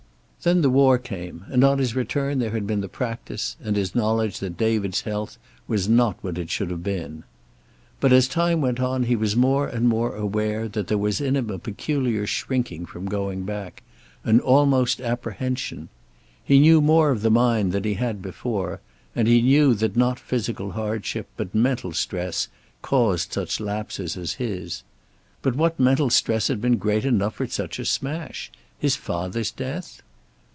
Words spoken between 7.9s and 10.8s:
But as time went on he was more and more aware